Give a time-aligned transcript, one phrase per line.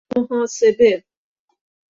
[0.15, 1.03] محاسبه